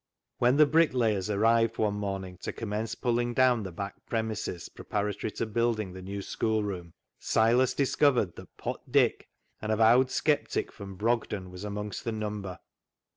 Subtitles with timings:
[0.39, 5.31] When the bricklayers arrived one morning to commence pulling down the back premises pre paratory
[5.35, 9.29] to building the new schoolroom, Silas discovered that Pot Dick,
[9.61, 12.57] an avowed sceptic from Brogden, was amongst the number.